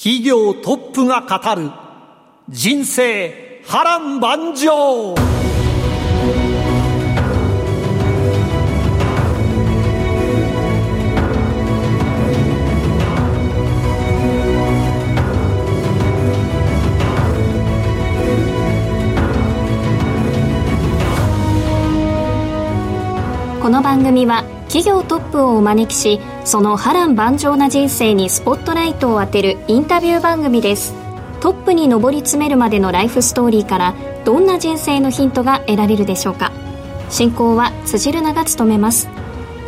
[0.00, 1.72] 企業トップが語る
[2.48, 5.16] 人生波乱万丈。
[23.60, 30.94] この番組は企業トップをお招きしその波乱万丈な人生にスポットライトを当てるインタビュー番組です。
[31.40, 36.52] トップに上り詰めるまでのライフストーリーからどんな人生のヒントが得られるでしょうか。
[37.10, 39.08] 進行は辻るなが務めます。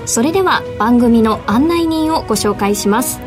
[0.05, 3.21] それでは番組の案内人をご紹介します。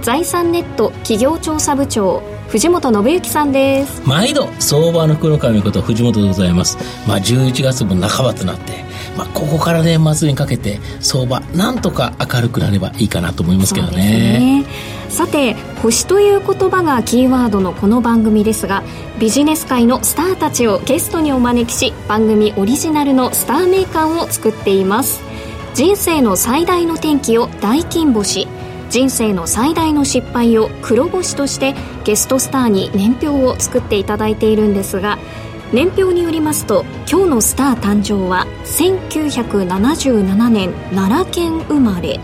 [0.00, 4.00] 財産ネット企業調査部長藤本信之さんです。
[4.06, 6.78] 毎度相場の黒髪こと藤本でございます。
[7.06, 8.87] まあ11月も半ばとなって
[9.18, 14.64] まあ、ここから年末にかけて相場なんとか明るくなればいいかなと思いますけどね、ね、
[15.08, 18.84] さて星という言葉がキーワードのこの番組ですが
[19.18, 25.20] ビジネス界のスターたちをゲストにお招きし番組オリジナルのスター名鑑を作っています。
[25.74, 28.46] 人生の最大の転機を大金星。
[28.90, 35.18] 人生の最大の失敗を黒星としてゲストスターに年表を作っていただいているんですが
[35.72, 42.20] 年表によりますと今日のスター誕生は1977年奈良県生まれ。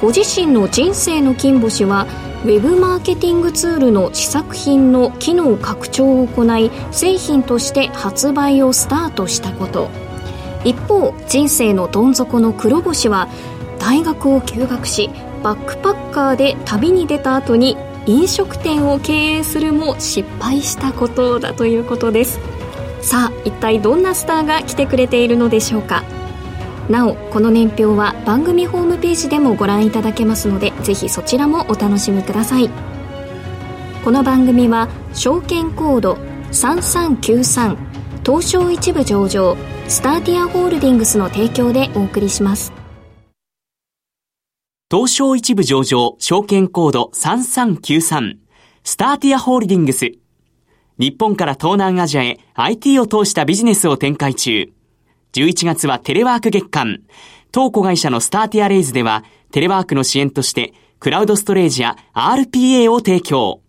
[0.00, 2.06] ご自身の人生の金星は
[2.44, 9.88] ウェブマーケティングツールの試作品の機能拡張を行い製品として発売をスタートしたこと。
[10.64, 13.28] 一方人生のどん底の黒星は
[13.78, 15.10] 大学を休学し
[15.42, 22.38] バックパッカーで旅に出た後に飲食店を経営するも失敗したことだということです。
[23.04, 26.02] さあ一体どんなスターが来てくれているのでしょうか？
[26.88, 32.70] なおこの年表は番組ホームページでもご覧いただけますのでぜひそちらもお楽しみください。
[34.02, 36.14] この番組は証券コード
[36.52, 37.76] 3393
[38.24, 42.72] 東証一部上場スターティアホールディングスの提供でお送りします。
[44.90, 48.36] 東証一部上場証券コード3393
[48.82, 50.12] スターティアホールディングス
[50.98, 54.72] 日本から東南アジアへ IT を通したビジネスを展開中。
[55.32, 57.00] 11月はテレワーク月間。
[57.50, 63.60] 当子会社のスターティアレイズでは、テレワークの支援として、クラウドストレージや RPA を提供。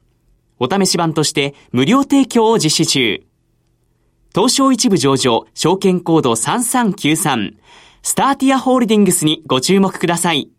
[0.59, 3.23] お試し版として無料提供を実施中。
[4.33, 7.57] 東証一部上場、証券コード3393。
[8.03, 10.54] スターティアホールディングスにご注目ください。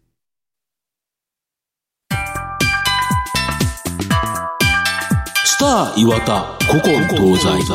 [5.66, 7.66] スター岩田古今東西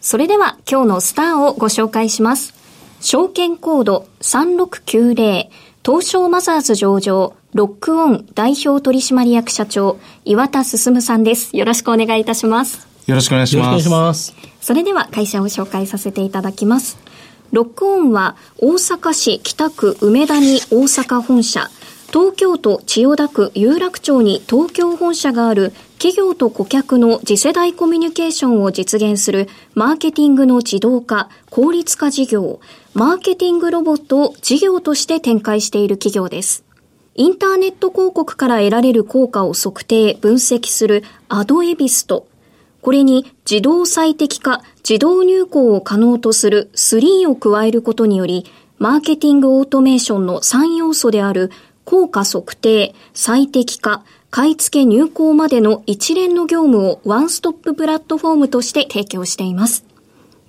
[0.00, 2.54] それでは今日のスターをご紹介します。
[3.02, 5.50] 証券コード3690
[5.84, 11.54] 東証マザーズ上場ロックオン代表取締役社長岩田進さんです。
[11.54, 12.88] よろしくお願いいたします。
[13.06, 13.90] よろしくお願いします。
[13.90, 14.34] ます。
[14.62, 16.96] それでは会社を紹介させていただきます。
[17.52, 21.68] ロックオンは大阪市北区梅田に大阪本社、
[22.14, 32.60] 東京都千代田区有楽町に東京本社がある企業と顧客の次世代コミュニケーションを実現するマーケティングの自動化、効率化事業、
[32.92, 36.62] マーケティングロボットを事業として展開している企業です。
[37.16, 42.28] インターネット広告から得られる効果を測定、分析するアドエビスト。
[42.80, 48.46] これに自動最適化、自動入稿を可能とする3を加えることにより、
[48.78, 51.50] マーケティングオートメーションの3要素である
[51.84, 59.93] 効果測定、最適化、買い付け入稿までの一連の業務をワンストッププラットフォームとして提供しています。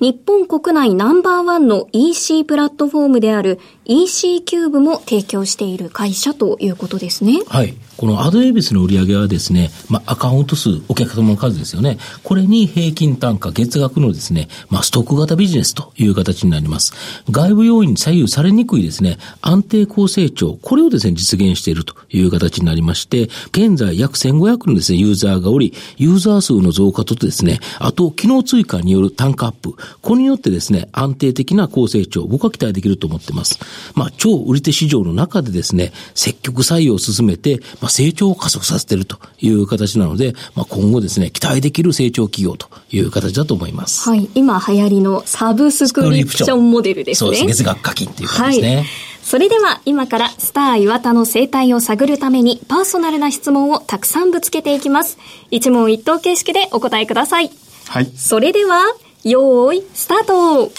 [0.02, 7.40] 日本国内ナンバーワンの EC プラットフォームである EC キューブも提供している会社ということですね。
[7.48, 7.76] はい。
[7.98, 11.98] このアドエビスの売り上げはですね、まあ、アカウント数、お客様の数ですよね。
[12.24, 16.94] これに平均単価、月額のですね、まあ、ストック型ビジネスという形になります。
[17.30, 33.60] 外部要因に左右されにくいですね、安定高成長、これをですね、実現しているという形になりまして、現在約1500のですね、ユーザーがおり、ユーザー数の増加とですね、あと、機能追加による単価アップ、これによってですね、安定的な高成長、僕は期待できると思ってます。
[33.94, 44.10] まあ、超売り手市場の中でですね、積極採用を進めて、まあ、成長を加速させているという形なので、まあ、今後ですね、期待できる成長企業という形だと思います。
[44.10, 44.30] はい。
[44.36, 47.28] 今流行りのサブスクリプションモデルですね。
[47.28, 47.46] そうです。
[47.46, 48.76] 月額課金っていう感じですね。
[48.78, 48.86] はい
[49.26, 55.18] それでは今からスター岩田の生態を探るためにパーソナルな質問をたくさんぶつけていきます。
[55.50, 57.50] 一問一答形式でお答えください。
[57.88, 58.06] はい。
[58.16, 58.84] それでは、
[59.28, 60.70] よーい、スタート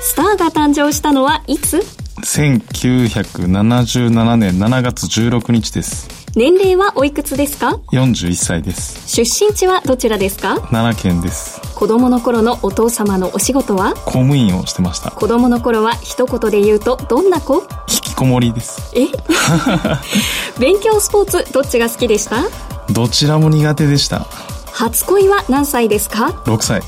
[0.00, 1.78] スターが誕生したのはいつ
[2.24, 6.08] ?1977 年7月16日です。
[6.34, 9.08] 年齢はおいくつですか ?41 歳です。
[9.08, 10.56] 出身地はどちらですか？
[10.72, 11.60] 奈良県です。
[11.76, 13.94] 子供の頃のお父様のお仕事は？
[13.94, 15.12] 公務員をしてました。
[15.12, 17.62] 子供の頃は一言で言うとどんな子？
[17.88, 18.92] 引きこもりです。
[18.98, 19.06] え？
[20.58, 22.42] 勉強スポーツどっちが好きでした？
[22.92, 24.26] どちらも苦手でした。
[24.72, 26.82] 初恋は何歳ですか ?6 歳。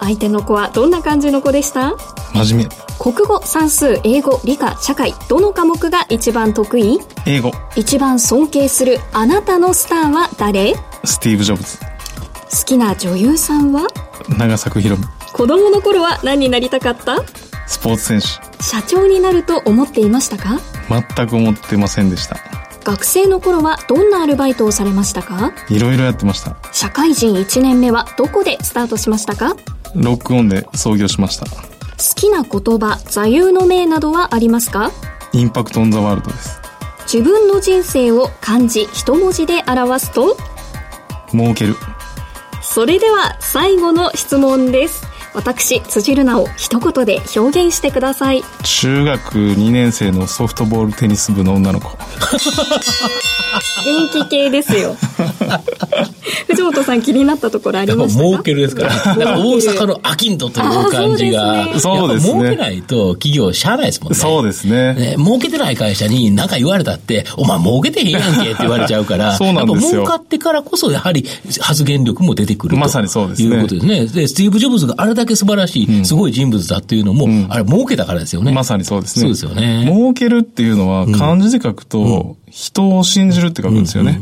[0.00, 1.96] 相手の子はどんな感じの子でした？
[2.34, 2.70] 真面目。
[2.98, 6.98] 国語、算数、英語、理科、社会、どの科目が一番得意？
[7.26, 7.52] 英語。
[7.76, 10.74] 一番尊敬するあなたのスターは誰？
[11.04, 11.78] スティーブ・ジョブズ。
[11.78, 11.86] 好
[12.64, 13.86] きな女優さんは？
[14.38, 15.04] 長作ひろみ。
[15.32, 17.18] 子供の頃は何になりたかった？
[17.66, 18.26] スポーツ選手。
[18.62, 20.58] 社長になると思っていましたか？
[20.88, 22.38] 全く思ってませんでした。
[22.84, 25.52] 学生の頃はどんなアルバイトをされましたか？
[25.68, 26.56] いろいろやってました。
[26.72, 29.56] 社会人1年目はどこでスタートしましたか？
[29.96, 31.46] ロックオンで創業しました。
[31.46, 31.52] 好
[32.14, 34.92] きな言葉、座右の銘などはありますか？
[35.32, 36.60] インパクトオンザワールドです。
[37.12, 40.36] 自分の人生を漢字一文字で表すと？
[41.32, 41.76] 儲ける。
[42.62, 45.06] それでは最後の質問です。
[45.36, 48.42] 私、辻るなを一言で表現してください。
[48.64, 51.90] 中学2年生のソフトボールテニス部の女の子。
[53.84, 54.96] 元気系ですよ。
[56.48, 58.28] 藤本さん気になったところありましたか？
[58.28, 59.14] 儲けるですから。
[59.38, 61.78] 大阪のアキントという感じが。
[61.78, 62.32] そうですね。
[62.32, 64.18] 儲けないと企業しゃあないですもんね。
[64.18, 64.94] そうですね。
[64.94, 69.90] ね儲けてない会社に何か言われたって、お前儲けてへんやんけって言われちゃうから、そうなんですよ。
[69.90, 71.26] 儲かってからこそやはり
[71.60, 73.54] 発言力も出てくるまさにそうですね。
[73.54, 74.06] いうことですね。
[74.06, 78.52] で、スティーブ・ジョブズがあれだけ素晴らしい、すごい人物だっていうのも、あれ儲けたからですよね。
[78.52, 79.22] まさにそうですね。
[79.22, 79.84] そうですよね。
[79.86, 84.20] 儲けるっていうのは漢字で書くと、人を信じるって書くんですよね。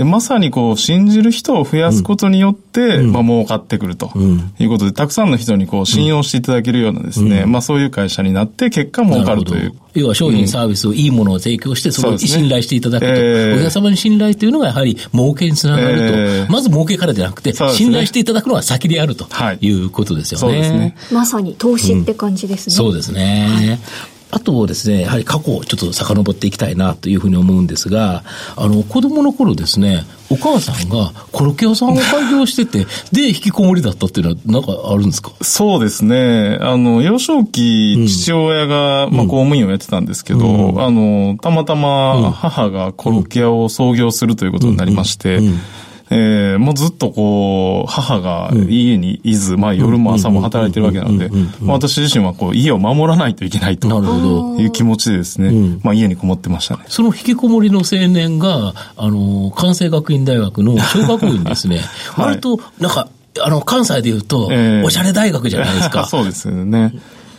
[0.00, 4.10] で、まさにこう、信じる人を増やすことによって、うん、まあ、儲かってくると、
[4.58, 9.74] いうことで、たくさんの人にこう、信用していただけるようなですね、うん、まあ、そういう会社になって、結果儲かるという。
[9.92, 13.12] 要は商品サービスをいいものを提供して、そこに信頼していただくと。
[13.12, 16.04] ねえー、お客様に信頼というのがやはり儲けにつながると。
[16.04, 19.26] えー、まず儲けからじゃなくて、ね、信頼していただくのは先であると
[19.60, 20.60] いうことですよね。
[20.60, 20.96] はい、ね。
[21.12, 22.74] まさに投資って感じですね。
[22.74, 23.46] そうですね。
[23.50, 28.22] はいあとですね、やはり過去をちょっと遡っていきたいなというふうに思うんですが、
[28.56, 35.32] あの、子供の頃ですね、お母さんがコロッケ屋さんを開業してて、 で、引きこもりだったっていうのは、なんかあるんですか？
[35.42, 36.58] そうですね。
[36.60, 45.46] あの、幼少期、父親が、まあ、公務員をやってたんですけど、うん、あの、たまたま母がコロッケ屋を創業するということになりまして、うん。
[45.46, 45.60] うん
[46.12, 51.30] えー、もうずっとこう、母が家にいず、まあ夜も朝も働いてるわけなので、
[51.64, 53.88] 私自身はこう、家を守らないといけないと。
[54.58, 56.84] いう気持ちでですね、うん、まあ家にこもってましたね。
[56.88, 61.80] その引きこもりの青年が、あの、関西学院大学の小学校にですね、
[62.12, 63.08] はい、割と、なんか、
[63.40, 64.50] あの、関西で言うと、
[64.84, 66.06] おしゃれ大学じゃないですか。
[66.10, 66.92] そうですよね。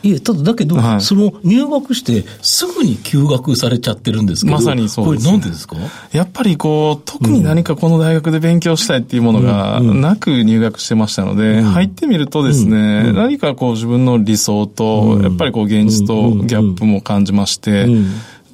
[0.04, 5.78] いえ、ただだけど、はい、その入学してすぐに休学されちゃってるんですけど、まさにそうです、ね、これなんでですか？
[6.12, 17.88] やっぱりこう、特に何かこの大学で勉強したいっていうものがなく入学してましたので、うん、入ってみるとですね、うん、何かこう自分の理想と、やっぱりこう現実とギャップも感じまして、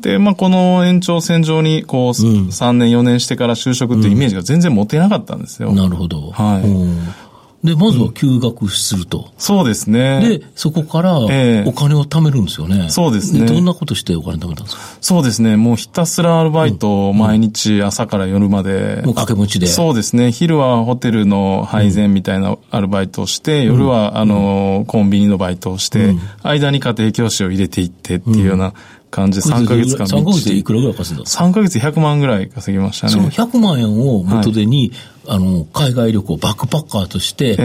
[0.01, 5.71] で、まあ、この延長線上に、こう、3年、4年してから就職っていうイメージが全然持てなかったんですよ。
[5.73, 6.29] なるほど。
[6.29, 7.26] はい。
[7.63, 9.31] で、まずは休学すると。
[9.39, 10.39] そうですね。
[10.39, 11.27] で、そこからお
[11.73, 12.87] 金を貯めるんですよね。
[12.89, 13.47] そうですね。
[13.47, 14.81] どんなことしてお金貯めたんですか？
[15.01, 15.57] そうですね。
[15.57, 19.01] もうひたすらアルバイトを毎日朝から夜まで。
[19.03, 19.65] もう掛け持ちで。
[19.65, 20.31] そうですね。
[20.31, 28.73] 昼はホテルの配膳みたいなアルバイトをして、夜はあの、コンビニのバイトをして、間に家庭教師を入れていってっていうような
[29.09, 30.05] 感じで3ヶ月間。
[30.05, 33.13] 3ヶ月でいくらぐらい稼いだんですか ?3 ヶ月100万ぐらい稼ぎましたね。
[33.13, 37.55] その100万円を元手に、はいあの、海外旅行、バックパッカーとして、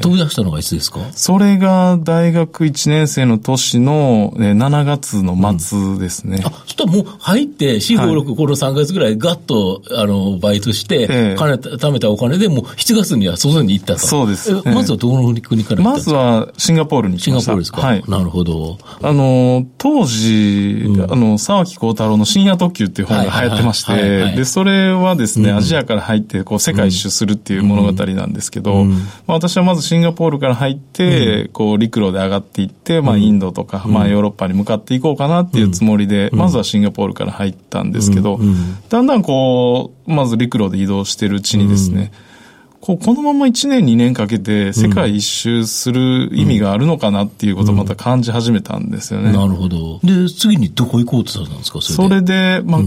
[0.00, 6.38] 飛び出したのがいつですか、えー、それが大学1年生の年の7月の末ですね。
[6.38, 14.00] うん、あ、そしたらもう入って、4、5、6、この3ヶ月ぐらいガッと、あの、バイトして、えー、金、貯めたお金でもう7月には外に行ったと。
[14.00, 14.52] そうです。
[14.64, 17.18] まずはどの国からまずはシンガポールに。
[17.18, 17.80] シンガポールですか？
[17.80, 18.04] はい。
[18.08, 18.78] なるほど。
[19.02, 28.94] あの、当時、うん、あの、沢木幸太郎の深夜特急っていう本が流行ってまして、で、それはですね、アジアから入って、こう、世界一周取するっていう物語なんですけど、ま
[29.28, 38.38] あ、私はまずシンガポールから入って、こう陸路で上がっていって、まあ、インドとか、まあ、ヨーロッパに向かっていこうかなっていうつもりで、まずはシンガポールから入ったんですけど、
[38.88, 42.12] だんだんこう、まず陸路で移動してるうちにですね、
[42.80, 49.32] こうこのまま1年2年かけて世界一周する意味があるのかなっていうことをまた感じ始めたんですよね。
[49.32, 49.98] なるほど。
[50.04, 51.80] で、次にどこ行こうとされたんですか？
[51.80, 52.82] それで、まあ、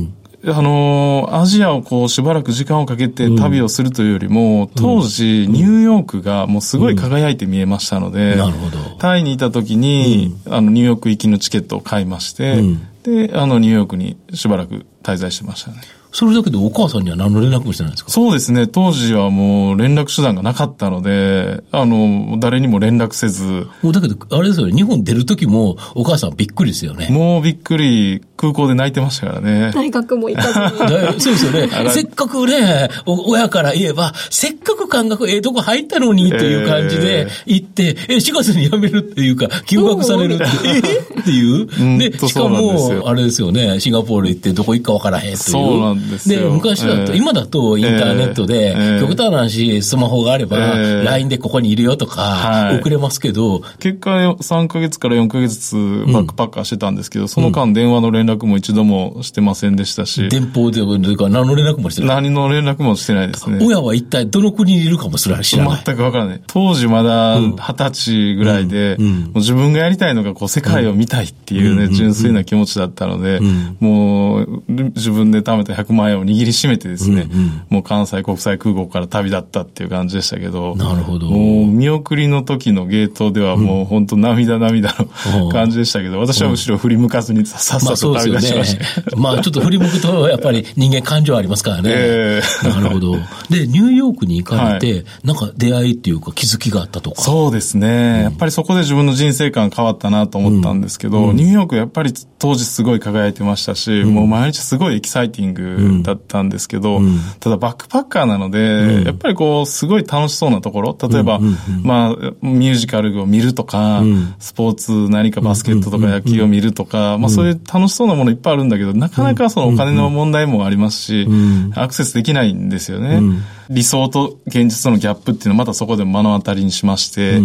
[0.45, 8.77] あの、アジアをこうしばらく時間をかけて旅をするというよりも、当時ニューヨークがもうすごい輝いて見えましたので、なるほど。
[8.97, 12.61] タイにいた時に、あの、ニューヨーク行きのチケットを買いまして、
[13.03, 15.77] で、あの、ニューヨークにしばらく滞在してましたね。
[16.11, 18.11] それだけでお母さんには何の連絡もしてないんですか？
[18.11, 18.67] そうですね。
[18.67, 23.67] 当時はもう連絡手段がなかったので、あの、誰にも連絡せず。
[23.81, 27.07] もうだけど、あれですよね、日本出る時もお母さんびっくりですよね。
[27.09, 29.71] もうびっくり、空港で泣いてましたからね。
[29.73, 31.21] 大学も行かずに。
[31.21, 31.69] そうですよね。
[31.91, 41.99] せっかくね、親から言えば、せっかく感覚ええとこ入ったのにという感じで行って、えー、4月に辞めるっていうか、休学されるって、えー、 っていう。
[41.99, 45.37] で、しかも、あれですよね、シンガポール行ってどこ行くかわからへんっていう。
[45.37, 53.61] そうなんで昔だと、今だとインターネットで、極端な話、スマホがあれば、LINE でここにいるよとか、送れますけど。
[53.79, 60.29] 結果、3ヶ月から4ヶ月ずつバックパッカーしてたんですけど、その間電話の連絡も一度もしてませんでしたし。
[60.29, 62.15] 電報で、か何の連絡もしてない。
[62.17, 63.59] 何の連絡もしてないですね。
[63.61, 65.81] 親は一体どの国にいるかもすら知らない。
[65.85, 66.41] 全くわからない。
[66.47, 68.97] 当時まだ二十歳ぐらいで、
[69.35, 73.39] 自分がやりたいのがこう世界を見たいっていうね、純粋な気持ちだったので、
[73.79, 81.27] もう自分で貯めた100万円を握りしめてですね、うんうん、もう関西国際空港から旅立ったっていう感じでしたけど、なるほど。
[81.27, 84.95] もう見送りの時のゲートではもう本当涙涙
[85.33, 89.15] の感じでしたけど、私は後ろ振り向かずにさっさと旅立ちました。
[89.17, 91.83] まあ、ちょっと振り向くとやっぱり人間感情ありますからね。
[91.93, 93.17] えー、なるほど。
[93.49, 97.21] で、ニューヨークに行かれて、はい、なんか出会いっていうか気づきがあったとか。
[97.21, 105.61] そうですね、うん、やっぱりそこで自分の人生観変わったなと思ったんですけど、うん、ニューヨークやっぱり当時すごい輝いてましたし、もう毎日すごいエキサイティング
[106.03, 107.01] だったんですけど、
[107.39, 111.39] ただバックパッカーなので、やっぱりこう、すごい楽しそうなところ、例えば、
[111.83, 112.09] まあ、
[112.41, 114.03] ミュージカルを見るとか、
[114.39, 121.27] スポーツ何かバスケットとか野球を見るとか、まあそういう楽しそうなものいっぱいあるんだけど、なかなかそのお金の問題もありますし、
[121.75, 123.21] アクセスできないんですよね。
[123.69, 127.41] 理想と現実とのギャップっていうのはまたそこで目の当たりにしまして、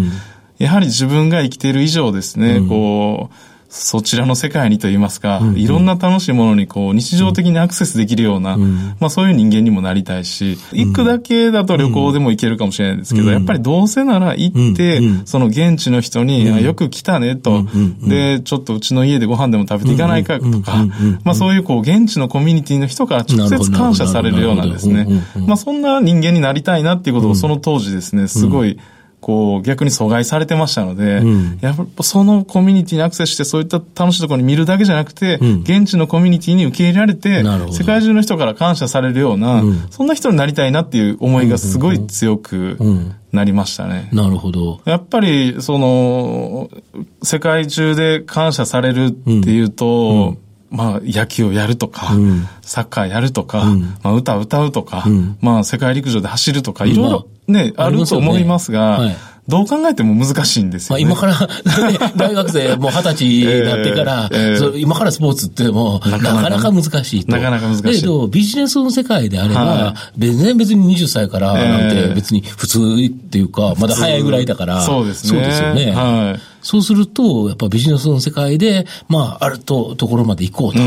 [0.59, 3.35] やはり自分が生きている以上ですね、こう、
[3.79, 17.67] そちらの世界にといいますか、うんうん、いろんな楽しいものにこう日常的にアクセスできるような、うん、まあそういう人間にもなりたいし、行くだけだと旅行でも行けるかもしれないんですけど、うん、やっぱりどうせなら行って、うん、その現地の人に、よく来たねと、
[18.01, 20.87] で、ちょっとうちの家でご飯でも食べていかないかとか、
[21.25, 25.07] まあそういうこう現地のコミュニティの人から直接感謝されるようなですね、
[25.47, 28.79] まあそんな人間になりたいなっていうことをその当時ですね、すごい、
[29.27, 37.43] こう、逆に阻害されてましたので、うん、やっぱそのコミュニティにアクセスして、そういった楽しいところに見るだけじゃなくて、うん、現地のコミュニティに受け入れられて、
[37.73, 42.79] 世界中の人から感謝されるような、うん、そんな人になりたいなっていう思いがすごい強く
[43.33, 44.11] なりましたね。
[44.13, 44.81] なるほど。
[44.85, 46.71] やっぱり、その、
[47.25, 50.37] 世界中で感謝されるっていうと、
[50.71, 59.17] まあ、野球をやるとか、うん、サッカーやるとか、うん、まあ、歌を歌うとか、うん、まあ、世界陸上で走るとか、いろいろね、あると思いますが、はい
[59.49, 61.49] どう考えても難しいんですよ、ね、まあ、今から、
[62.19, 67.31] 大学生もう二十歳になってから、えーえー、今からスポーツってもなかなか難しいと。
[67.31, 67.83] なかなか難しい。
[67.85, 74.81] だけど、ビジネスの世界であれば、はい、全然別に20歳からなんて別に普通っていうか、まだ早いぐらいだから。
[74.81, 75.29] そうですね。
[75.31, 75.93] そうですよね。
[75.93, 76.56] はい。
[76.67, 80.81] そうすると、やっぱビジネスの世界で、まあ、あると、ところまで行こうと。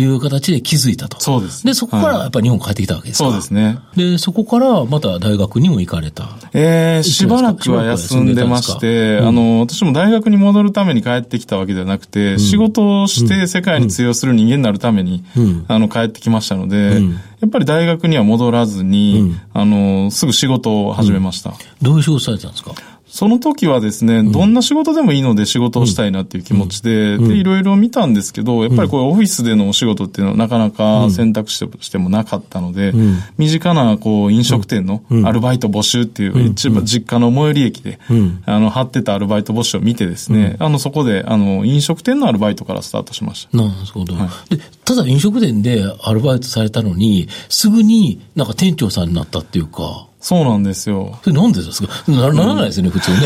[0.00, 1.20] いう形で気づいたと。
[1.20, 1.72] そうです、ね。
[1.72, 3.80] で、そこからやっぱり日本帰ってきたわけですか、そうですね。
[3.96, 6.28] で、そこからまた大学にも行かれた。
[6.54, 17.02] ええー、しばらくは休んでまして、うん、あの、私も大学に戻るために帰ってきたわけではなくて、うん、仕事をして世界に通用する人間になるために、うん、あの、帰ってきましたので、
[17.40, 21.54] やっぱり大学には戻らずに、あの、すぐ仕事を始めました。
[21.82, 22.72] どういう仕事されてたんですか？
[23.08, 32.92] その時はですね、どんな仕事でもいいので仕事をしたいなっていう気持ちで、で、いろいろ見たんですけど、やっぱりこうオフィスでのお仕事っていうのはなかなか選択肢としてもなかったので、
[33.38, 37.98] 身近なこう飲食店のアルバイト募集っていう、一番実家の最寄り駅で、
[38.44, 43.56] あの、貼ってたアルバイト募集を見てですね、あの、そこで、あの、飲食店のアルバイトからスタートしました。
[43.56, 44.14] なるほど。
[44.14, 51.18] はい、で、ただ飲食店でアルバイトされたのに、すぐになんか店長さんになったっていうか、そうなんですよ。
[51.22, 52.10] それなんでですか？
[52.10, 53.18] なならないですよね、普通ね。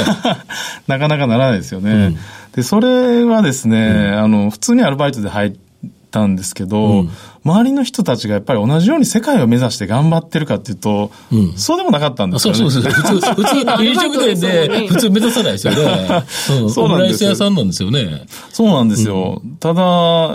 [0.89, 1.93] なかなかならないですよね。
[1.93, 2.19] うん、
[2.57, 5.53] で、それはですね、うん、あの、普通にアルバイトで入っ
[6.13, 7.07] たんですけど、
[7.45, 11.11] 周りの人たちがやっぱり同じように世界を目指して頑張ってるかっていうと、
[11.57, 12.61] そうでもなかったんですよね。
[12.61, 12.93] そうそうそう。
[12.93, 16.23] 普通、 普通、飲食店で普通目指さないですよね。
[16.63, 17.31] うん、そうなんですよ。
[17.31, 18.27] 屋さんなんですよね。
[18.51, 19.43] そうなんですよ。
[19.59, 19.83] ただ、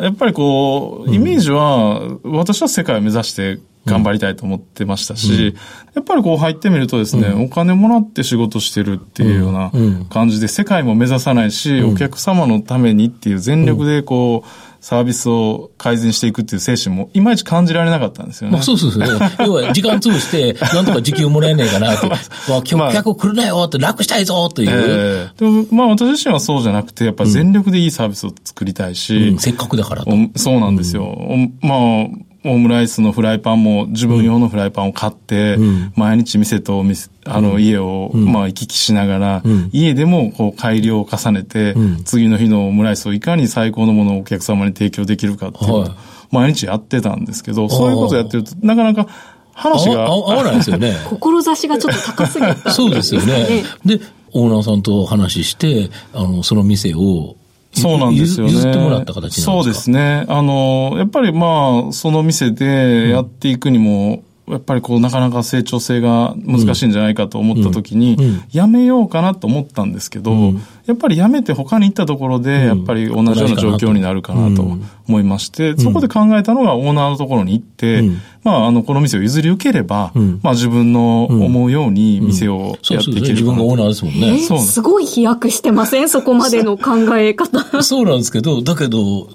[0.01, 5.55] やっぱりこう、イメージは、私は世界を目指して頑張りたいと思ってましたし、うん、
[5.95, 9.71] やっぱりこう入ってみるとですね、うん、お金もらって仕事してるっていうような
[10.09, 14.47] 感じで、世界も目指さないし、お客様のためにっていう全力でこう、
[14.79, 18.53] サービスを改善していくっていう精神もいまいち感じられなかったんですよね。
[18.53, 19.03] まあ、そうそうそう。
[19.45, 22.07] 要は時間潰して、 なんとか時給もらえねえかなと。
[22.77, 24.69] まあ、客来るなよって楽したいぞという。
[24.69, 29.29] えー、でも、まあ私自身はそうじゃなくて、やっぱ全力でいいサービスを作りたいし。
[29.29, 30.11] うん、せっかくだからと。
[30.35, 31.17] そうなんですよ。
[31.61, 41.75] まあ、オムライスのフライパンも自分用のフライパンを買って、うん、毎日店と店、あの家を、まあ行き来しながら、うん、家でもこう改良を重ねて、
[42.05, 45.87] 次の日のオムライスをいかに最高のものをお客様に提供できるかっていうのを、
[46.31, 49.07] 毎日やってたんですけど、そういうことをやってると、なかなか
[49.53, 50.07] 話が。
[50.07, 50.95] 合わないですよね。
[51.19, 53.63] 志がちょっと高すぎた、 そうですよね。
[53.85, 53.99] で、
[54.33, 57.35] オーナーさんと話して、あの、その店を
[57.81, 58.53] そうなんですよね。
[58.53, 59.51] 譲ってもらった形なんですか？
[59.51, 60.25] そうですね。
[60.27, 68.17] あの、やっぱりまあ、その店でやっていくにも、やっぱりこう、なかなか成長性が難しいんじゃないかと思った時に、
[68.51, 70.53] やめようかなと思ったんですけど、
[70.85, 74.77] やっぱりやめて他に行ったところで、やっぱり同じような状況になるかなと
[75.07, 78.03] 思いまして、そこで考えたのがオーナーのところに行って、
[78.43, 84.39] まあ、あの、この店を譲り受ければ、まあ自分の思うように店をやっていける自分がオーナーですもんね。
[84.39, 84.81] す。
[84.81, 86.07] ごい飛躍してません？
[86.07, 87.83] そこまでの考え方。
[87.83, 89.27] そう なんですけど、だけど、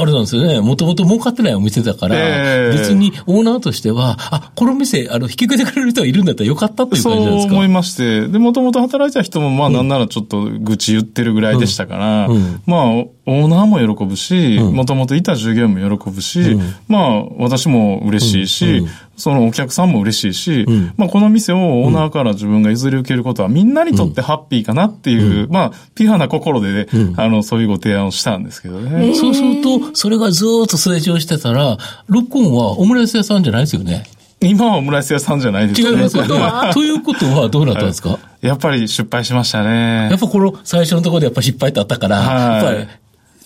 [0.00, 0.60] あれなんですよね。
[0.60, 7.48] もともと儲かってないお店だから、えー、別にオーナーとしては、あ、この店、あの、引き受けてくれる人がいるんだったらよかったという感じなんですか？
[7.48, 8.28] そう思いまして。
[8.28, 18.86] で、もともと働いてた人も、まあ、なんならちょっと愚痴言ってるぐらいでしたから、うんうん、まあ、オーナーも喜ぶし、もともといた従業員も喜ぶし、うん、まあ、私も嬉しいし、
[19.18, 29.14] そのお客さんも嬉しいし、うん、まあこの店をオーナーから自分が譲り受けることはみんなにとってハッピーかなっていう、うん、まあピュアな心でね、うん、あの、そういうご提案をしたんですけどね。
[29.14, 34.04] そうすると、それがずっと成長してたら、ロックオンはオムライス屋さんじゃないですよね。
[34.40, 35.90] 今はオムライス屋さんじゃないですね。
[35.90, 36.28] 違いますよね。
[36.72, 40.08] ということはどうなったんですか、はい、やっぱり失敗しましたね。
[40.10, 42.86] やっぱこの最初のところでやっぱ失敗ってあったから、はい、やっぱり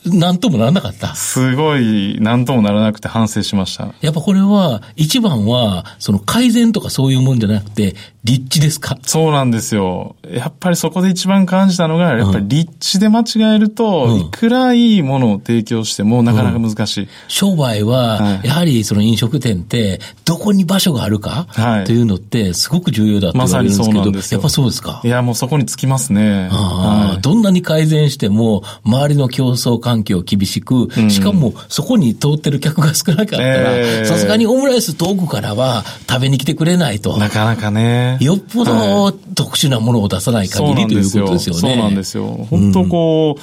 [0.05, 1.15] なんともならなかった。
[1.15, 3.95] すごい、なんともならなくて反省しました。
[4.01, 8.97] やっぱこれは、一番は、その改善とかそういうもんじゃなくて、立地ですか？
[9.03, 10.15] そうなんですよ。
[10.31, 17.01] やっぱりそこで一番感じたのが、やっぱり立地で間違えると、うん、いくらいいものを提供してもなかなか難しい。
[17.03, 25.01] うん、商売は、やはりその飲食店って、どこに場所があるか、はい、というのって、すごく重要だと言われるんですけど、ま、そうなんですよやっぱそうですか？
[25.03, 26.49] いや、もうそこにつきますね。
[26.49, 37.17] はい、どんなに改善しても、周りの競争環境厳しく、しかもそこに通ってる客が少なかったら、さすがにオムライス遠くからは食べに来てくれないと。
[37.19, 38.12] なかなかね。
[38.21, 41.61] よっぽど特殊なものを出さない限りということですよね。
[41.61, 42.27] そうなんですよ。
[42.51, 43.41] 本当こう、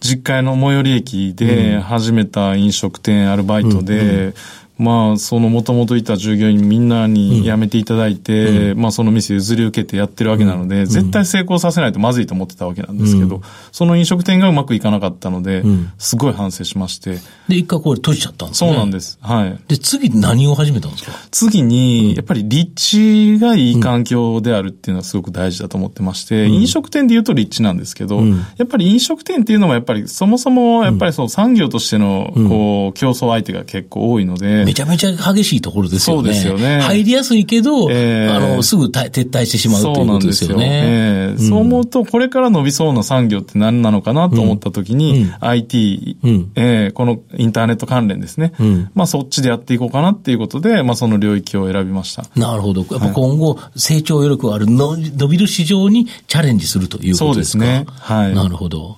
[0.00, 4.34] 実家の最寄り駅で始めた飲食店アルバイトで、
[4.78, 15.62] まあ、そのもともといた従業員みんなに辞めていただいて、うん、まあその店譲り受けてやってるわけなので、うん、絶対成功させないとまずいと思ってたわけなんですけど、うん、その飲食店がうまくいかなかったので、
[15.98, 17.18] すごい反省しまして。
[17.48, 18.70] で、一回これ閉じちゃったんですね。
[18.70, 19.18] そうなんです。
[19.20, 19.58] はい。
[19.68, 21.12] で、次何を始めたんですか？
[21.30, 28.20] 次に、やっぱり立地がいい環境であるっていうのはすごく大事だと思ってまして、飲食店で言うと立地なんですけど、
[28.56, 36.22] やっぱり飲食店っていうのはやっぱりそもそもやっぱりそう産業としてのこう競争相手が結構多いので、めちゃめちゃ激しいところですよね。
[36.22, 36.80] そうですよね。
[36.80, 41.34] 入りやすいけど、えー、あの、すぐ撤退してしまうということですよね。
[41.38, 48.52] そう思うと、これから伸びそうな産業って何なのかなと思ったときに、うん、IT、うん、えー、このインターネット関連ですね。
[48.58, 52.24] うん、まあそっちでやっていこうかなっていうことで、まあその領域を選びました。
[52.34, 52.80] なるほど。
[52.90, 57.64] やっぱ今後、成長余力があるの伸びる市場にチャレンジするということですか？
[57.64, 57.86] そうですね。
[57.88, 58.34] はい。
[58.34, 58.96] なるほど。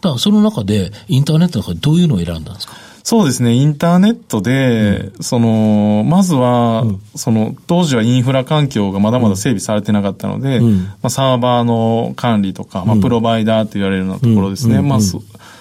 [0.00, 2.74] だからその中で、インターネットの中でどういうのを選んだんですか？
[3.08, 14.82] そうですね、インターネットで、うん、その、まずは、うん、その、当時はインフラ環境がまだまだ整備されてなかったので、うん、まあ、サーバーの管理とか、まあ、プロバイダーと言われるようなところですね。
[14.82, 14.98] まあ、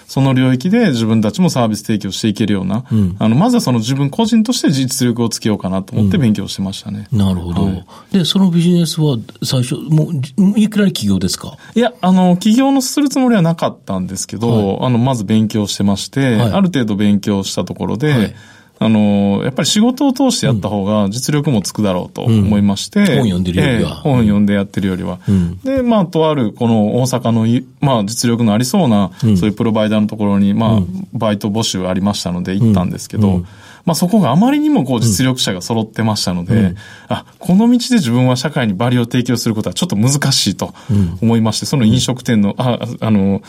[0.07, 7.09] その領域で自分たちもサービス提供していけるような、うん、あの、まずはその自分個人として実力をつけようかなと思って勉強してましたね。
[7.11, 11.57] うん、なるほど、はい、で、そのビジネスは最初、もう、いくらい起業ですか？
[11.75, 18.33] いや、あの、起業のするつもりはなかったんですけど、はい、あの、まず勉強してまして、はい、ある程度勉強したところで、
[18.79, 22.99] あの、やっぱり仕事を通してやった方が実力もつくだろうと思いまして。
[22.99, 23.89] うん、本読んでるよりは。
[23.89, 25.19] えー、本読んでやってるよりは。
[25.27, 30.79] うん、で、まあ、とある、この大阪の、まあ、実力のありそうな、そういうプロバイダーのところに、まあ、
[31.13, 33.43] バイト募集ありましたので行ったんですけど、
[33.87, 36.75] まあそこがあまりにもこう実力者が揃ってましたので、うん、
[37.07, 40.73] あ、この道で自分は社会にバリを提供することはちょっと難しいと
[41.21, 43.41] 思いまして、その飲食店の、あ、あの、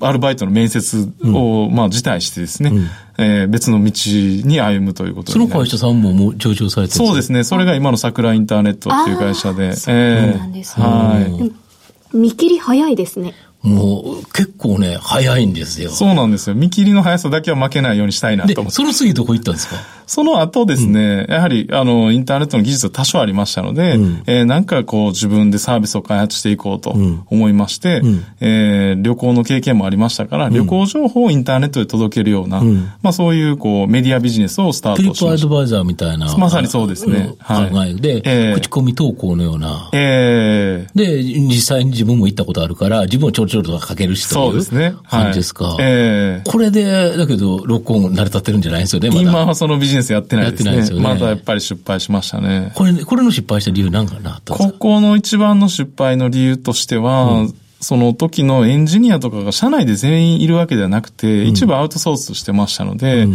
[0.00, 2.86] アルバイトの面接を、まあ、辞退してですね、うん、
[3.18, 7.44] えー、別の道に歩むということその会社さんももう上場されてそうですね。
[7.44, 9.74] それが今の桜インターネットっていう会社で。
[9.74, 10.86] そうなんですね。
[10.86, 11.52] えー、はい。
[12.16, 13.34] 見切り早いですね。
[13.62, 15.90] もう結構ね、早いんですよ。
[15.90, 16.54] そうなんですよ。
[16.56, 18.76] 見切りの速さだけは負けないようにしたいなと思って。
[18.76, 19.76] その次どこ行ったんですか？
[20.06, 26.94] その後ですね、うん、やはり、あの、インターネットの技術は多少ありましたので、うん、えー、なんかこう自分でサービスを開発していこうと
[27.30, 32.62] 思いまして、うん、えー、旅行の経験もありましたから、旅行情報をインターネットで届けるような、
[33.02, 35.26] まあそういうこうメディアビジネスをスタートしました。
[35.26, 36.36] トリップアドバイザーみたいな。
[36.36, 37.34] まさにそうですね。
[37.46, 39.90] 考えで、えー、口コミ投稿のような。
[39.92, 44.94] えー、で、実際に自分も行ったことあるから、自分をちょろちょろとかける人そうですね。
[45.08, 45.64] 感じですか。
[45.64, 50.70] はい、えー、これで、だけど、録音成り立ってるんじゃないですよね、ま、今はそのビジネスやってないですね。
[50.70, 51.02] やってないですよね。
[51.02, 52.72] まだやっぱり失敗しましたね。
[52.74, 63.26] これ、これの失敗した理由なんかなここの一番の失敗の理由としては、うんその時のエンジニアとかが社内で全員いるわけではなくて、一部アウトソースしてましたので、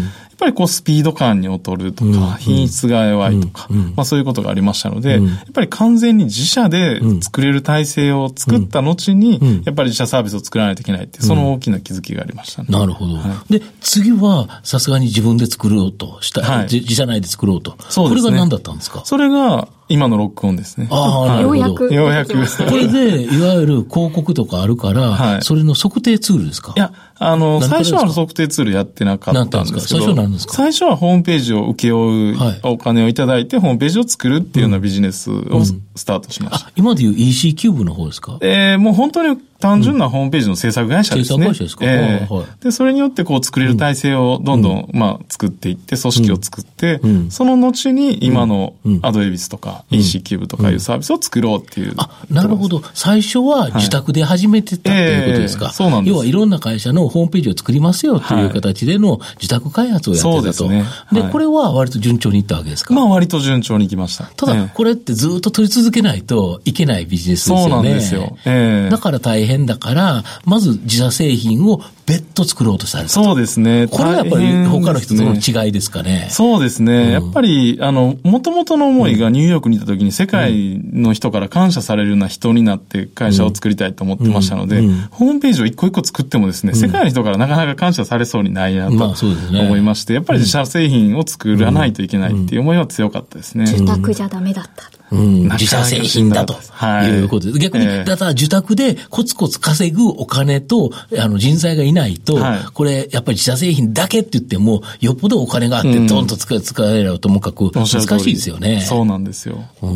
[0.41, 5.21] ぱりこうスピード感に劣るとか、品質が弱いとか、まあそういうことがありましたので、やっ
[5.53, 12.69] ぱり完全に自社で作れる体制を作った後に、やっぱり自社サービスを作らないといけないって、その大きな気づきがありましたね。
[12.71, 13.19] なるほど。
[13.51, 17.75] で、次はさすがに自分で作ろうとした、自社内で作ろうと。
[17.89, 18.29] そうですね。
[18.29, 19.03] これが何だったんですか？
[19.05, 20.87] それが、今のロックオンですね。
[20.89, 21.59] ああ、なるほど。
[21.59, 21.93] ようやく。
[21.93, 22.33] ようやく。
[22.33, 26.73] これで、いわゆる広告とかあるから、はい、それの測定ツールですか？
[26.75, 26.93] いや、
[27.23, 30.13] あの、最初は測定ツールやってなかったんですけど。
[30.49, 35.63] 最初はホームページを請け負う、お金をいただいて、ホームページを作るっていうようなビジネスを
[35.95, 36.67] スタートしました。
[36.67, 38.37] あ、今でいう EC キューブの方ですか？
[38.41, 41.53] ええもう本当に単純なホームページの制作会社ですね。
[41.53, 42.27] 制作会社ですか、え
[42.63, 51.93] で、それによってこう作れる体制をどんどん、まあ作っていって、組織を作って、その後に今のアドエビスとか EC キューブとかいうサービスを作ろうっていう。
[51.97, 52.81] あ、なるほど。
[52.95, 56.13] 最初は自宅で始めてたっていうことですか、そうなんです。
[56.13, 60.33] 要はいろんな会社のホームページを作りますよっていう形での自宅開発をやってたと。
[60.35, 60.85] そうですね。
[61.11, 62.93] で、これは割と順調にいったわけですか？
[62.93, 64.23] まあ割と順調にいきました。
[64.23, 67.63] ただ、これってずっと取り続けないといけないビジネスですよね。
[67.63, 68.37] そうなんですよ。
[68.45, 73.87] えー、だから大変だから、まず自社製品を別途作ろうとされたそうですね。
[73.87, 76.27] これはやっぱり他の人との違いですかね？
[76.29, 76.93] そうですね。
[76.93, 89.13] うん、やっぱり、あの、もともとの思いがニューヨークにいた時に世界の人から感謝されるような人になって会社を作りたいと思ってましたので、うんうん、ホームページを一個一個作ってもですね、世界の人からなかなか感謝されそうにないなと
[89.51, 93.65] 思いまして、やっぱり自社製品を作らないといけないっていう思いは強かったですね。
[93.65, 95.00] 自宅じゃダメだった。
[95.11, 97.59] うん、自社製品だということです。
[97.59, 108.81] 逆に、だから受託でコツコツ稼ぐお金と、あの人材がいないと、はい、これやっぱり自社製品だけって言っても、よっぽどお金があってドンと使え、使えるともかく難しいですよね。
[108.81, 109.63] そうなんですよ。
[109.81, 109.89] う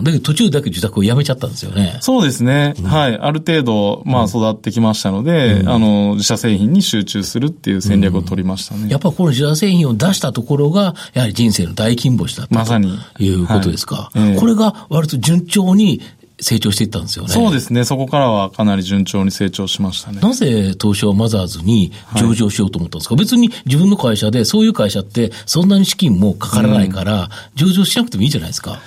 [0.00, 0.04] ん。
[0.04, 1.98] だけど途中だけ受託をやめちゃったんですよね。
[2.00, 2.74] そうですね。
[2.78, 3.18] うん、はい。
[3.18, 8.88] ある程度、まあ育ってきましたので、うん、あの、自社製品に集中するっていう戦略を取りましたね。
[8.90, 12.98] やっぱこの自社製品を出したところが、やはり人生の大金星だったまさに。
[13.14, 14.10] ということですか。
[14.12, 16.00] はい、これが割と順調に
[16.40, 17.32] 成長していったんですよね。
[17.32, 17.84] そうですね。
[17.84, 20.20] そこからはかなり順調に成長しましたね。
[20.20, 28.80] なぜ東証マザーズに上場しようと思ったんですか、はい、別に自分の会社で、そういう会社ってそんなに資金もかからないから、うん、上場しなくてもいいじゃないですか。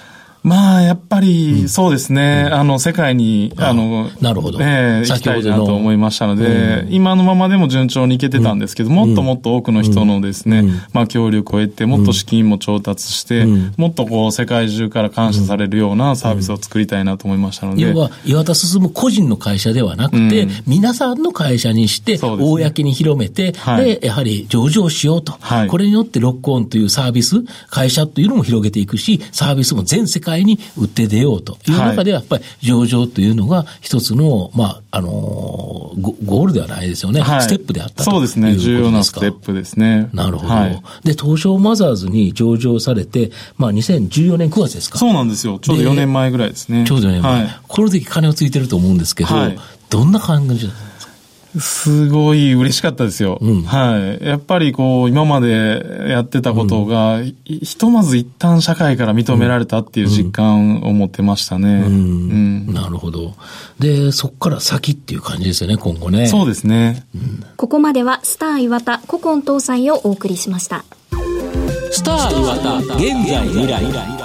[0.44, 2.46] まあ、やっぱり、そうですね。
[2.48, 4.60] うん、あの、世界に、あの、なるほど。
[4.62, 6.46] ええー、行きたいなと思いましたので、
[6.84, 13.46] うん、今のままでも順調にいけてたんですけど、もっともっと多くの人のですね、まあ、協力を得て、もっと資金も調達して、
[13.78, 17.82] もっとこう、世界中から感謝されるようなサービスを作りたいなと思いましたので。
[17.82, 25.34] 要は、岩田進個人の会社ではなくて、皆さんの会社にして、公に広めて、はい、で、やはり上場しようと。
[25.42, 37.22] はい、これによってロックオンというサービス、会社というのも広げていくし、サービスも全世界に売って出ようという中では、やっぱり上場というのが一つの、まあ、あのゴ、ゴールではないですよね。
[37.22, 38.56] はい、ステップであったそうですね。
[38.56, 40.10] 重要なステップですね。
[40.14, 40.54] なるほど。
[40.54, 44.98] はい、で、東証マザーズに上場されて、まあ、2014年9月ですか？
[44.98, 45.60] そうなんですよ。
[45.60, 46.86] ちょうど4年前ぐらいですね。
[46.86, 47.44] ちょうど4年前。
[47.44, 49.30] はい、この時金をついてると思うんですけど、
[49.90, 50.89] どんな感じだった
[51.58, 53.40] すごい嬉しかったですよ。
[53.42, 54.26] うん、はい。
[54.26, 61.84] やっぱりこう、今までやってたことが、うん、ひとまず一旦社会から認められたっていう実感を持ってましたね。
[61.86, 62.74] うん。
[62.74, 63.34] なるほど。
[63.80, 66.28] で、そこから先っていう感じですよね、今後ね。
[66.28, 67.06] そうですね。
[67.58, 70.86] ここまでは、スター岩田古今搭載をお送りしました。
[71.92, 74.20] スター岩田現在未来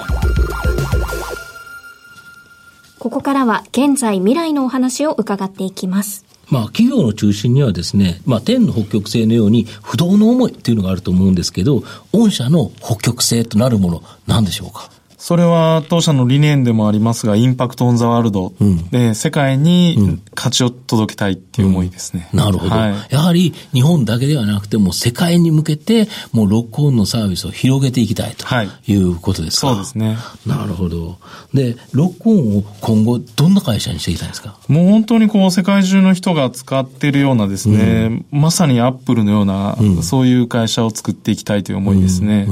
[3.05, 14.89] ここからは現在未来のお話を伺っていきますまあ、企業の中心にはですね、まあ、天の北極星のように不動の思いっていうのがあると思うんですけど、御社の北極星となるもの、なんでしょうか？
[15.25, 18.53] それは当社の理念でもありますが、インパクトオンザワールド
[18.91, 22.29] で、世界に価値を届けたいっていう思いですね。
[22.31, 28.45] うん、なるほど、はい、やはり日本だけではなくても世界に向けて、もうロックオンのサービスを広げていきたいと
[28.85, 28.93] い。
[28.97, 30.15] うことですか、はい、そうですね。
[30.45, 31.17] なるほど。
[31.55, 34.59] で、ロックオンを今後どんな会社にしていきたいですか？
[34.67, 42.47] もう本当にこう世界中の人が使っているようなですね、うん、まさにアップルのような、うん、そういう会社を作っていきたいという思いですね。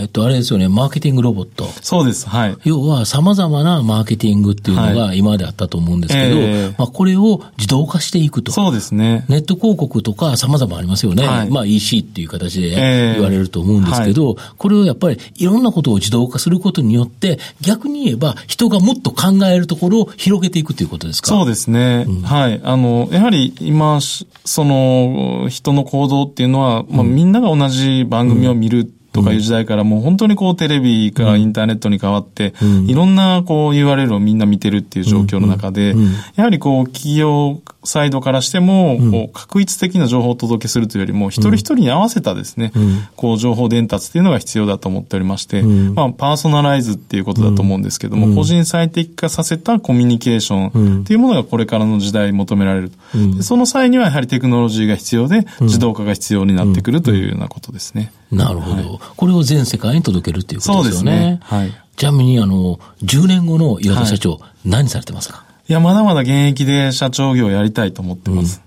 [0.00, 1.66] えっと、あれですよね、マーケティングロボット。
[1.80, 2.28] そうです。
[2.28, 2.56] はい。
[2.64, 8.52] 要は、様々なマーケティングっていうのが今まであったと思うんですけど、はいえー、まあ、これを自動化していくと。
[8.52, 9.24] そうですね。
[9.28, 11.26] ネット広告とか様々ありますよね。
[11.26, 12.70] はい、まあ、EC っていう形で
[13.14, 21.28] 言われると思うんですけど、えーはい、これをやっぱりいろんなことを自動化することによって、逆に言えば人がもっと考えるところを広げていくということですか？
[21.28, 22.04] そうですね。
[22.08, 22.60] うん、はい。
[22.62, 32.54] あの、やはり今、その、人の行動っていうのは、まあ、みんなが同じ番組を見る、うんとかいう時代からもう本当にこうテレビからインターネットに変わって、
[32.86, 35.94] いろんなこう URL をみんな見てるっていう状況の中で、
[36.34, 42.72] やはりこう企業サイドからしても、こう確一的な情報をお届けするというよりも、一人一人に合わせたですね、
[43.16, 52.92] こう情報伝達っていうのが必要だと思っておりまして、まあパーソナライズっていうことだと思うんですけども、個人最適化させたコミュニケーションっていうものがこれからの時代求められる。
[53.40, 58.12] その際にはやはりテクノロジーが必要で、自動化が必要になってくるというようなことですね。
[58.30, 61.12] なるほど、はい、これを全世界に届けるっていうことですよね。
[61.12, 61.40] ね。
[61.42, 61.72] はい。
[61.96, 65.44] ちなみに、あの、10年後の岩田社長、はい、何されてますか？
[65.68, 68.62] いや、まだまだ現役で社長業をやりたいと思ってます。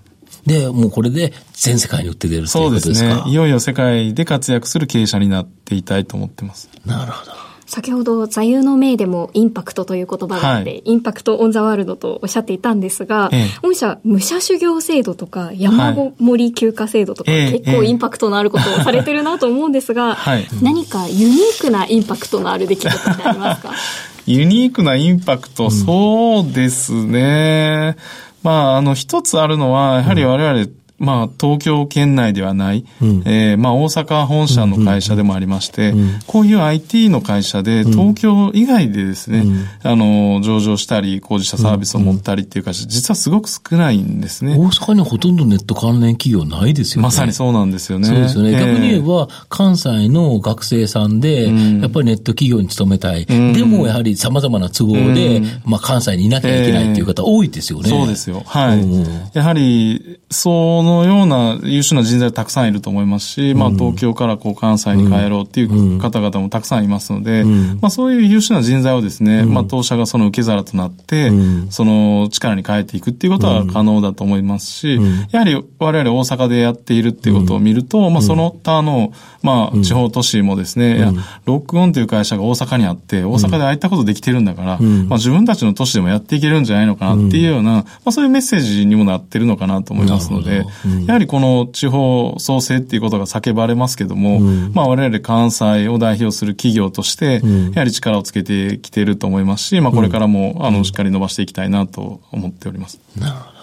[0.46, 2.94] うん、で、もうこれで全世界に売って出るっていうことですか？
[2.94, 3.30] そうですね。
[3.30, 6.68] いよいよ世界で活躍する経営者になっていたいと思ってます。
[6.84, 7.32] なるほど。
[7.68, 23.72] 先ほど座右の銘でもインパクトという言葉があって、はい、インパクトオンザワールドとおっしゃっていたんですが、ええ、御社武者修行制度とか山盛り休暇制度とか、はい、結構インパクトのあることをされてるなと思うんですが、 はい、何かユニークなインパクトのある出来事ってありますか？
[24.26, 27.96] ユニークなインパクト、そうですね。
[28.42, 44.56] まあ、あの、一つあるのは、やはり我々、うんまあ、東京圏内ではない、うん、えー、まあ、大阪本社の会社でもありまして、うんうん、こういう IT の会社で、東京以外でですね、うん、あの、上場したり、工事者サービスを持ったりっていう会社、実はすごく少ないんですね。
[44.56, 47.08] 大阪にほとんどネット関連企業ないですよね。
[47.08, 48.08] まさにそうなんですよね。
[48.08, 48.52] そうですよね。
[48.52, 53.26] えー、逆に言えば、関西の学生さんで、やっぱりネット企業に勤めたい。
[53.26, 57.90] でも、やはり様々な都合で、まあ、関西にいなきゃいけないっていう方多いですよね。
[57.90, 58.42] そうですよ。
[58.46, 59.36] はい。
[59.36, 71.30] やはり、そのような優秀な人材たくさんいると思いますし、まあ東京からこう関西に帰ろうっていう方々もたくさんいますので、まあそういう優秀な人材をですね、まあ当社がその受け皿となって、
[71.70, 74.98] その力に変えていくっていうことは可能だと思いますし、
[75.30, 81.12] やはり我々大阪でやっているっていうことを見ると、まあその他の、まあ地方都市もですね、いや、
[81.44, 90.64] ロックオンという会社が大阪にあって、大阪でああいったことできてるんだから、まあ自分たちの都市でもやっていけるんじゃないのかなっていうような、まあそういうメッセージにもなってるのかなと思いますので、
[91.06, 97.40] やはりこの地方創生っていうことが叫ばれますけども、うん、まあ我々関西を代表する企業として、
[97.72, 103.00] やはり力をつけてきていると思いますし、まあこれからも、あの、しっかり伸ばしていきたいなと思っております。
[103.18, 103.56] なるほど。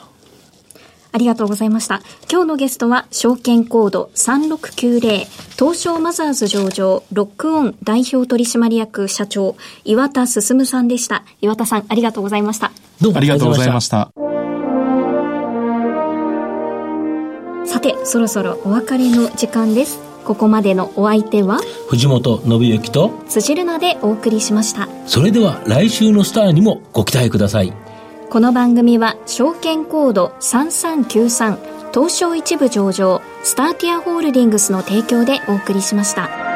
[1.14, 2.02] ありがとうございました。
[2.30, 5.28] 今日のゲストは、証券コード3690、
[5.60, 11.24] 東証マザーズ上場、ロックオン代表取締役社長、岩田進さんでした。
[11.40, 12.72] 岩田さん、ありがとうございました。
[13.00, 14.12] どうもありがとうございました。
[18.04, 20.00] そろそろお別れの時間です。
[20.24, 21.60] ここまでのお相手は？
[21.90, 24.88] 藤本信之と辻るなでお送りしました。
[25.06, 27.74] それでは来週のスターにもご期待ください。
[28.30, 36.53] この番組は証券コード3393東証一部上場スターティアホールディングスの提供でお送りしました。